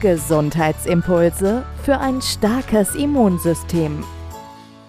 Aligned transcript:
Gesundheitsimpulse 0.00 1.64
für 1.82 1.98
ein 1.98 2.20
starkes 2.20 2.94
Immunsystem. 2.94 4.04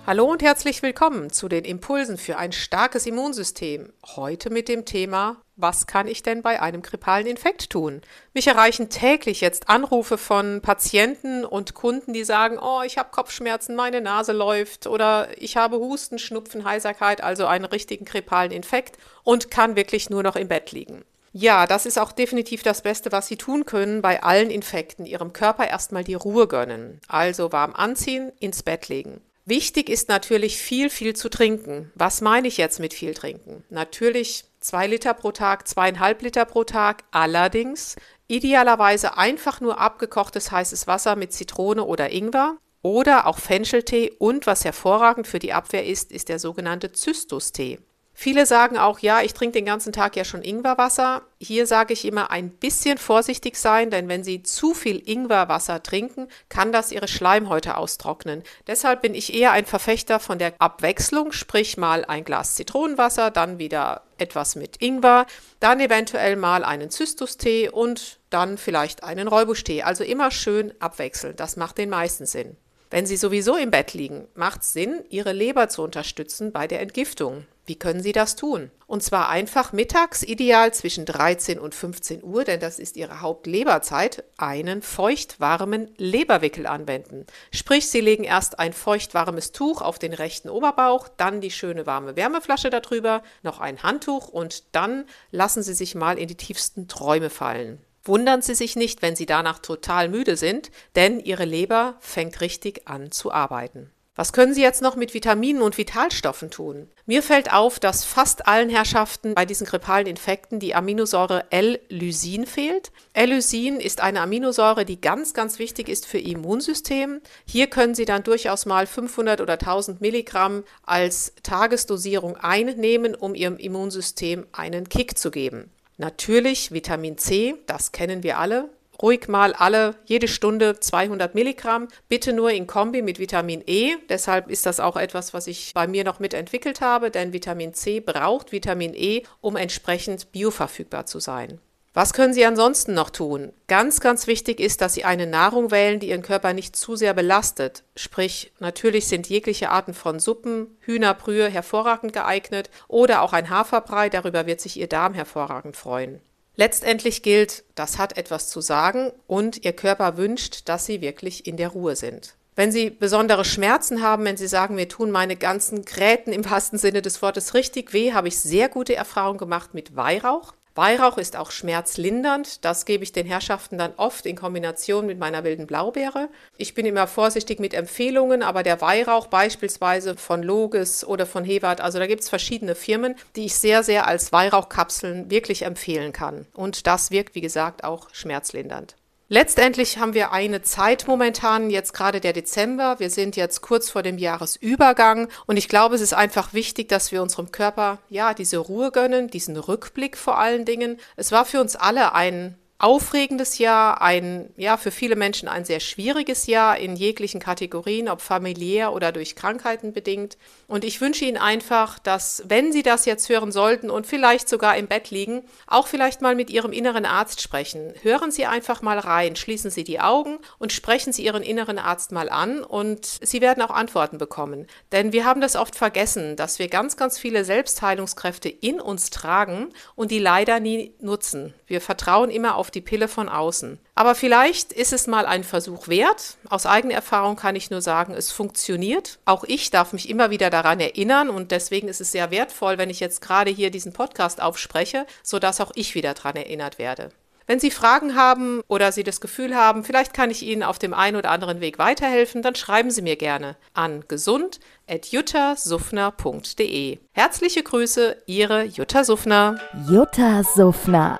Hallo 0.05 0.25
und 0.25 0.43
herzlich 0.43 0.83
willkommen 0.83 1.31
zu 1.31 1.47
den 1.47 1.63
Impulsen 1.63 2.17
für 2.17 2.37
ein 2.37 2.51
starkes 2.51 3.05
Immunsystem. 3.05 3.91
Heute 4.15 4.49
mit 4.49 4.67
dem 4.67 4.85
Thema, 4.85 5.37
was 5.55 5.87
kann 5.87 6.07
ich 6.07 6.21
denn 6.21 6.41
bei 6.41 6.61
einem 6.61 6.81
grippalen 6.81 7.25
Infekt 7.27 7.69
tun? 7.69 8.01
Mich 8.33 8.47
erreichen 8.47 8.89
täglich 8.89 9.41
jetzt 9.41 9.69
Anrufe 9.69 10.17
von 10.17 10.61
Patienten 10.61 11.45
und 11.45 11.73
Kunden, 11.73 12.13
die 12.13 12.23
sagen, 12.23 12.59
oh, 12.61 12.81
ich 12.85 12.97
habe 12.97 13.09
Kopfschmerzen, 13.11 13.75
meine 13.75 14.01
Nase 14.01 14.33
läuft 14.33 14.85
oder 14.85 15.29
ich 15.37 15.57
habe 15.57 15.77
Husten, 15.77 16.19
Schnupfen, 16.19 16.65
Heiserkeit, 16.65 17.21
also 17.21 17.47
einen 17.47 17.65
richtigen 17.65 18.05
grippalen 18.05 18.51
Infekt 18.51 18.97
und 19.23 19.49
kann 19.49 19.75
wirklich 19.75 20.09
nur 20.09 20.23
noch 20.23 20.35
im 20.35 20.47
Bett 20.47 20.71
liegen. 20.71 21.03
Ja, 21.37 21.67
das 21.67 21.85
ist 21.85 21.99
auch 21.99 22.13
definitiv 22.13 22.63
das 22.63 22.81
Beste, 22.81 23.11
was 23.11 23.27
Sie 23.27 23.35
tun 23.35 23.65
können 23.65 24.01
bei 24.01 24.23
allen 24.23 24.49
Infekten. 24.49 25.05
Ihrem 25.05 25.33
Körper 25.33 25.67
erstmal 25.67 26.05
die 26.05 26.13
Ruhe 26.13 26.47
gönnen. 26.47 27.01
Also 27.09 27.51
warm 27.51 27.73
anziehen, 27.73 28.31
ins 28.39 28.63
Bett 28.63 28.87
legen. 28.87 29.19
Wichtig 29.43 29.89
ist 29.89 30.07
natürlich 30.07 30.57
viel, 30.57 30.89
viel 30.89 31.13
zu 31.13 31.27
trinken. 31.27 31.91
Was 31.93 32.21
meine 32.21 32.47
ich 32.47 32.55
jetzt 32.55 32.79
mit 32.79 32.93
viel 32.93 33.13
trinken? 33.13 33.65
Natürlich 33.69 34.45
zwei 34.61 34.87
Liter 34.87 35.13
pro 35.13 35.33
Tag, 35.33 35.67
zweieinhalb 35.67 36.21
Liter 36.21 36.45
pro 36.45 36.63
Tag. 36.63 37.03
Allerdings 37.11 37.97
idealerweise 38.27 39.17
einfach 39.17 39.59
nur 39.59 39.77
abgekochtes 39.77 40.51
heißes 40.51 40.87
Wasser 40.87 41.17
mit 41.17 41.33
Zitrone 41.33 41.83
oder 41.83 42.13
Ingwer 42.13 42.55
oder 42.81 43.27
auch 43.27 43.39
Fencheltee 43.39 44.13
und 44.19 44.47
was 44.47 44.63
hervorragend 44.63 45.27
für 45.27 45.39
die 45.39 45.51
Abwehr 45.51 45.85
ist, 45.85 46.13
ist 46.13 46.29
der 46.29 46.39
sogenannte 46.39 46.93
Zystustee. 46.93 47.79
Viele 48.17 48.45
sagen 48.45 48.77
auch, 48.77 48.99
ja, 48.99 49.21
ich 49.21 49.33
trinke 49.33 49.59
den 49.59 49.65
ganzen 49.65 49.91
Tag 49.91 50.15
ja 50.15 50.23
schon 50.23 50.41
Ingwerwasser. 50.41 51.23
Hier 51.37 51.67
sage 51.67 51.91
ich 51.91 52.05
immer 52.05 52.31
ein 52.31 52.49
bisschen 52.49 52.97
vorsichtig 52.97 53.57
sein, 53.57 53.89
denn 53.89 54.07
wenn 54.07 54.23
Sie 54.23 54.41
zu 54.41 54.73
viel 54.73 55.03
Ingwerwasser 55.05 55.83
trinken, 55.83 56.29
kann 56.47 56.71
das 56.71 56.93
Ihre 56.93 57.09
Schleimhäute 57.09 57.75
austrocknen. 57.75 58.43
Deshalb 58.67 59.01
bin 59.01 59.15
ich 59.15 59.33
eher 59.33 59.51
ein 59.51 59.65
Verfechter 59.65 60.21
von 60.21 60.39
der 60.39 60.53
Abwechslung, 60.59 61.33
sprich 61.33 61.75
mal 61.75 62.05
ein 62.05 62.23
Glas 62.23 62.55
Zitronenwasser, 62.55 63.31
dann 63.31 63.59
wieder 63.59 64.03
etwas 64.17 64.55
mit 64.55 64.81
Ingwer, 64.81 65.25
dann 65.59 65.81
eventuell 65.81 66.37
mal 66.37 66.63
einen 66.63 66.89
Zystustee 66.89 67.67
und 67.67 68.19
dann 68.29 68.57
vielleicht 68.57 69.03
einen 69.03 69.27
Räubuschtee. 69.27 69.83
Also 69.83 70.05
immer 70.05 70.31
schön 70.31 70.73
abwechseln. 70.79 71.35
Das 71.35 71.57
macht 71.57 71.77
den 71.77 71.89
meisten 71.89 72.25
Sinn. 72.25 72.55
Wenn 72.89 73.05
Sie 73.05 73.17
sowieso 73.17 73.57
im 73.57 73.71
Bett 73.71 73.93
liegen, 73.93 74.29
macht 74.35 74.61
es 74.61 74.71
Sinn, 74.71 75.03
Ihre 75.09 75.33
Leber 75.33 75.67
zu 75.67 75.83
unterstützen 75.83 76.53
bei 76.53 76.65
der 76.65 76.79
Entgiftung. 76.79 77.45
Wie 77.67 77.75
können 77.75 78.01
Sie 78.03 78.11
das 78.11 78.35
tun? 78.35 78.69
Und 78.85 79.01
zwar 79.01 79.29
einfach 79.29 79.73
mittags, 79.73 80.21
ideal 80.21 80.71
zwischen 80.71 81.05
13 81.05 81.57
und 81.59 81.73
15 81.73 82.23
Uhr, 82.23 82.43
denn 82.43 82.59
das 82.59 82.77
ist 82.77 82.95
Ihre 82.95 83.21
Hauptleberzeit, 83.21 84.23
einen 84.37 84.83
feuchtwarmen 84.83 85.89
Leberwickel 85.97 86.67
anwenden. 86.67 87.25
Sprich, 87.51 87.89
Sie 87.89 88.01
legen 88.01 88.23
erst 88.23 88.59
ein 88.59 88.73
feuchtwarmes 88.73 89.51
Tuch 89.51 89.81
auf 89.81 89.97
den 89.97 90.13
rechten 90.13 90.49
Oberbauch, 90.49 91.07
dann 91.07 91.41
die 91.41 91.49
schöne 91.49 91.87
warme 91.87 92.15
Wärmeflasche 92.15 92.69
darüber, 92.69 93.23
noch 93.41 93.59
ein 93.59 93.81
Handtuch 93.81 94.27
und 94.27 94.75
dann 94.75 95.05
lassen 95.31 95.63
Sie 95.63 95.73
sich 95.73 95.95
mal 95.95 96.19
in 96.19 96.27
die 96.27 96.37
tiefsten 96.37 96.87
Träume 96.87 97.31
fallen. 97.31 97.79
Wundern 98.03 98.43
Sie 98.43 98.53
sich 98.53 98.75
nicht, 98.75 99.01
wenn 99.01 99.15
Sie 99.15 99.25
danach 99.25 99.57
total 99.57 100.09
müde 100.09 100.37
sind, 100.37 100.69
denn 100.95 101.19
Ihre 101.19 101.45
Leber 101.45 101.95
fängt 101.99 102.39
richtig 102.41 102.87
an 102.87 103.11
zu 103.11 103.31
arbeiten. 103.31 103.89
Was 104.17 104.31
können 104.31 104.53
Sie 104.53 104.61
jetzt 104.61 104.81
noch 104.81 104.95
mit 104.95 105.13
Vitaminen 105.13 105.61
und 105.61 105.77
Vitalstoffen 105.77 106.49
tun? 106.49 106.87
Mir 107.05 107.21
fällt 107.21 107.51
auf, 107.51 107.81
dass 107.81 108.05
fast 108.05 108.47
allen 108.47 108.69
Herrschaften 108.69 109.33
bei 109.35 109.45
diesen 109.45 109.67
grippalen 109.67 110.07
Infekten 110.07 110.59
die 110.59 110.73
Aminosäure 110.73 111.43
L-Lysin 111.49 112.45
fehlt. 112.45 112.93
L-Lysin 113.11 113.81
ist 113.81 113.99
eine 113.99 114.21
Aminosäure, 114.21 114.85
die 114.85 115.01
ganz, 115.01 115.33
ganz 115.33 115.59
wichtig 115.59 115.89
ist 115.89 116.05
für 116.05 116.17
Ihr 116.17 116.37
Immunsystem. 116.37 117.19
Hier 117.45 117.67
können 117.67 117.93
Sie 117.93 118.05
dann 118.05 118.23
durchaus 118.23 118.65
mal 118.65 118.87
500 118.87 119.41
oder 119.41 119.53
1000 119.53 119.99
Milligramm 119.99 120.63
als 120.85 121.33
Tagesdosierung 121.43 122.37
einnehmen, 122.37 123.15
um 123.15 123.35
Ihrem 123.35 123.57
Immunsystem 123.57 124.47
einen 124.53 124.87
Kick 124.87 125.17
zu 125.17 125.29
geben. 125.29 125.71
Natürlich 125.97 126.71
Vitamin 126.71 127.17
C, 127.17 127.55
das 127.67 127.91
kennen 127.91 128.23
wir 128.23 128.37
alle, 128.37 128.69
ruhig 129.01 129.27
mal 129.27 129.53
alle, 129.53 129.95
jede 130.05 130.27
Stunde 130.27 130.79
200 130.79 131.35
Milligramm, 131.35 131.87
bitte 132.09 132.33
nur 132.33 132.51
in 132.51 132.67
Kombi 132.67 133.01
mit 133.01 133.19
Vitamin 133.19 133.63
E. 133.65 133.95
Deshalb 134.09 134.49
ist 134.49 134.65
das 134.65 134.79
auch 134.79 134.97
etwas, 134.97 135.33
was 135.33 135.47
ich 135.47 135.71
bei 135.73 135.87
mir 135.87 136.03
noch 136.03 136.19
mitentwickelt 136.19 136.81
habe, 136.81 137.11
denn 137.11 137.33
Vitamin 137.33 137.73
C 137.73 137.99
braucht 137.99 138.51
Vitamin 138.51 138.93
E, 138.93 139.23
um 139.41 139.55
entsprechend 139.55 140.31
bioverfügbar 140.31 141.05
zu 141.05 141.19
sein. 141.19 141.59
Was 141.95 142.11
können 142.11 142.33
Sie 142.33 142.45
ansonsten 142.45 142.93
noch 142.93 143.09
tun? 143.09 143.53
Ganz, 143.69 144.01
ganz 144.01 144.27
wichtig 144.27 144.59
ist, 144.59 144.81
dass 144.81 144.95
Sie 144.95 145.05
eine 145.05 145.25
Nahrung 145.25 145.71
wählen, 145.71 146.01
die 146.01 146.09
Ihren 146.09 146.23
Körper 146.23 146.51
nicht 146.51 146.75
zu 146.75 146.97
sehr 146.97 147.13
belastet. 147.13 147.85
Sprich, 147.95 148.51
natürlich 148.59 149.07
sind 149.07 149.29
jegliche 149.29 149.69
Arten 149.69 149.93
von 149.93 150.19
Suppen, 150.19 150.77
Hühnerbrühe 150.81 151.47
hervorragend 151.47 152.11
geeignet 152.11 152.69
oder 152.89 153.21
auch 153.21 153.31
ein 153.31 153.49
Haferbrei, 153.49 154.09
darüber 154.09 154.45
wird 154.45 154.59
sich 154.59 154.77
Ihr 154.77 154.89
Darm 154.89 155.13
hervorragend 155.13 155.77
freuen. 155.77 156.19
Letztendlich 156.57 157.21
gilt, 157.21 157.63
das 157.75 157.97
hat 157.97 158.17
etwas 158.17 158.49
zu 158.49 158.61
sagen 158.61 159.11
und 159.27 159.65
Ihr 159.65 159.73
Körper 159.73 160.17
wünscht, 160.17 160.69
dass 160.69 160.85
Sie 160.85 161.01
wirklich 161.01 161.45
in 161.47 161.57
der 161.57 161.69
Ruhe 161.69 161.95
sind. 161.95 162.35
Wenn 162.55 162.71
Sie 162.71 162.89
besondere 162.89 163.43
Schmerzen 163.43 164.01
haben, 164.01 164.23
wenn 164.23 164.37
Sie 164.37 164.47
sagen, 164.47 164.75
mir 164.75 164.87
tun 164.87 165.11
meine 165.11 165.35
ganzen 165.35 165.83
Gräten 165.83 166.31
im 166.31 166.49
wahrsten 166.49 166.79
Sinne 166.79 167.01
des 167.01 167.21
Wortes 167.21 167.53
richtig 167.53 167.91
weh, 167.91 168.13
habe 168.13 168.29
ich 168.29 168.39
sehr 168.39 168.69
gute 168.69 168.95
Erfahrungen 168.95 169.37
gemacht 169.37 169.73
mit 169.73 169.97
Weihrauch. 169.97 170.53
Weihrauch 170.75 171.17
ist 171.17 171.37
auch 171.37 171.51
schmerzlindernd. 171.51 172.65
Das 172.65 172.85
gebe 172.85 173.03
ich 173.05 173.13
den 173.13 173.25
Herrschaften 173.25 173.77
dann 173.77 173.93
oft 173.95 174.25
in 174.25 174.35
Kombination 174.35 175.05
mit 175.05 175.17
meiner 175.17 175.45
wilden 175.45 175.67
Blaubeere. 175.67 176.27
Ich 176.57 176.73
bin 176.73 176.85
immer 176.85 177.07
vorsichtig 177.07 177.61
mit 177.61 177.73
Empfehlungen, 177.73 178.43
aber 178.43 178.61
der 178.61 178.81
Weihrauch 178.81 179.27
beispielsweise 179.27 180.17
von 180.17 180.43
Loges 180.43 181.07
oder 181.07 181.25
von 181.25 181.45
Hewart, 181.45 181.79
also 181.79 181.97
da 181.97 182.07
gibt 182.07 182.23
es 182.23 182.29
verschiedene 182.29 182.75
Firmen, 182.75 183.15
die 183.37 183.45
ich 183.45 183.55
sehr, 183.55 183.83
sehr 183.83 184.05
als 184.05 184.33
Weihrauchkapseln 184.33 185.31
wirklich 185.31 185.61
empfehlen 185.61 186.11
kann. 186.11 186.45
Und 186.53 186.87
das 186.87 187.09
wirkt, 187.09 187.35
wie 187.35 187.41
gesagt, 187.41 187.85
auch 187.85 188.09
schmerzlindernd. 188.11 188.97
Letztendlich 189.27 189.97
haben 189.97 190.13
wir 190.13 190.31
eine 190.31 190.61
Zeit 190.61 191.07
momentan, 191.07 191.71
jetzt 191.71 191.93
gerade 191.93 192.21
der 192.21 192.31
Dezember. 192.31 192.99
Wir 192.99 193.09
sind 193.09 193.35
jetzt 193.35 193.61
kurz 193.61 193.89
vor 193.89 194.03
dem 194.03 194.19
Jahresübergang 194.19 195.29
und 195.47 195.57
ich 195.57 195.67
glaube, 195.67 195.95
es 195.95 196.01
ist 196.01 196.13
einfach 196.13 196.53
wichtig, 196.53 196.89
dass 196.89 197.11
wir 197.11 197.23
unserem 197.23 197.51
Körper 197.51 197.97
ja 198.07 198.35
diese 198.35 198.59
Ruhe 198.59 198.91
gönnen, 198.91 199.27
diesen 199.27 199.57
Rückblick 199.57 200.15
vor 200.15 200.37
allen 200.37 200.63
Dingen. 200.63 200.99
Es 201.15 201.31
war 201.31 201.45
für 201.45 201.59
uns 201.59 201.75
alle 201.75 202.13
ein 202.13 202.55
aufregendes 202.77 203.57
Jahr, 203.57 204.01
ein, 204.01 204.53
ja, 204.57 204.75
für 204.75 204.91
viele 204.91 205.15
Menschen 205.15 205.47
ein 205.47 205.63
sehr 205.63 205.79
schwieriges 205.79 206.45
Jahr 206.45 206.77
in 206.77 206.97
jeglichen 206.97 207.39
Kategorien, 207.39 208.09
ob 208.09 208.19
familiär 208.19 208.91
oder 208.91 209.13
durch 209.13 209.35
Krankheiten 209.35 209.93
bedingt. 209.93 210.37
Und 210.67 210.83
ich 210.83 210.99
wünsche 210.99 211.23
Ihnen 211.23 211.37
einfach, 211.37 211.99
dass, 211.99 212.43
wenn 212.47 212.73
Sie 212.73 212.83
das 212.83 213.05
jetzt 213.05 213.29
hören 213.29 213.53
sollten 213.53 213.89
und 213.89 214.05
vielleicht 214.05 214.49
sogar 214.49 214.75
im 214.75 214.87
Bett 214.87 215.09
liegen, 215.09 215.43
auch 215.67 215.87
vielleicht 215.87 216.21
mal 216.21 216.35
mit 216.35 216.49
Ihrem 216.49 216.73
inneren 216.73 217.05
Arzt 217.05 217.41
sprechen. 217.41 217.93
Hören 218.01 218.31
Sie 218.31 218.45
einfach 218.45 218.81
mal 218.81 218.99
rein, 218.99 219.37
schließen 219.37 219.71
Sie 219.71 219.85
die 219.85 220.01
Augen 220.01 220.39
und 220.59 220.73
sprechen 220.73 221.13
Sie 221.13 221.23
Ihren 221.23 221.43
inneren 221.43 221.79
Arzt 221.79 222.11
mal 222.11 222.27
an 222.27 222.61
und 222.61 223.05
Sie 223.05 223.39
werden 223.39 223.63
auch 223.63 223.69
Antworten 223.69 224.17
bekommen. 224.17 224.67
Denn 224.91 225.13
wir 225.13 225.23
haben 225.23 225.39
das 225.39 225.55
oft 225.55 225.75
vergessen, 225.75 226.35
dass 226.35 226.59
wir 226.59 226.67
ganz, 226.67 226.97
ganz 226.97 227.17
viele 227.17 227.45
Selbstheilungskräfte 227.45 228.49
in 228.49 228.81
uns 228.81 229.11
tragen 229.11 229.69
und 229.95 230.11
die 230.11 230.19
leider 230.19 230.59
nie 230.59 230.93
nutzen. 230.99 231.53
Wir 231.67 231.79
vertrauen 231.79 232.29
immer 232.29 232.55
auf 232.55 232.64
auf 232.65 232.71
die 232.71 232.81
Pille 232.81 233.07
von 233.07 233.29
außen. 233.29 233.77
Aber 233.93 234.15
vielleicht 234.15 234.73
ist 234.73 234.91
es 234.91 235.05
mal 235.05 235.27
ein 235.27 235.43
Versuch 235.43 235.87
wert. 235.87 236.37
Aus 236.49 236.65
eigener 236.65 236.95
Erfahrung 236.95 237.35
kann 237.35 237.55
ich 237.55 237.69
nur 237.69 237.81
sagen, 237.81 238.15
es 238.15 238.31
funktioniert. 238.31 239.19
Auch 239.25 239.43
ich 239.43 239.69
darf 239.69 239.93
mich 239.93 240.09
immer 240.09 240.31
wieder 240.31 240.49
daran 240.49 240.79
erinnern 240.79 241.29
und 241.29 241.51
deswegen 241.51 241.87
ist 241.87 242.01
es 242.01 242.11
sehr 242.11 242.31
wertvoll, 242.31 242.79
wenn 242.79 242.89
ich 242.89 242.99
jetzt 242.99 243.21
gerade 243.21 243.51
hier 243.51 243.69
diesen 243.69 243.93
Podcast 243.93 244.41
aufspreche, 244.41 245.05
sodass 245.21 245.61
auch 245.61 245.73
ich 245.75 245.93
wieder 245.93 246.15
daran 246.15 246.37
erinnert 246.37 246.79
werde. 246.79 247.11
Wenn 247.47 247.59
Sie 247.59 247.69
Fragen 247.69 248.15
haben 248.15 248.61
oder 248.67 248.91
Sie 248.91 249.03
das 249.03 249.21
Gefühl 249.21 249.55
haben, 249.55 249.83
vielleicht 249.83 250.15
kann 250.15 250.31
ich 250.31 250.41
Ihnen 250.41 250.63
auf 250.63 250.79
dem 250.79 250.95
einen 250.95 251.17
oder 251.17 251.29
anderen 251.29 251.61
Weg 251.61 251.77
weiterhelfen, 251.77 252.41
dann 252.41 252.55
schreiben 252.55 252.89
Sie 252.89 253.03
mir 253.03 253.17
gerne 253.17 253.55
an 253.75 254.03
gesund.juttasufner.de. 254.07 256.97
Herzliche 257.11 257.61
Grüße, 257.61 258.17
Ihre 258.25 258.63
Jutta 258.63 259.03
Suffner. 259.03 259.59
Jutta 259.87 260.41
Suffner. 260.43 261.19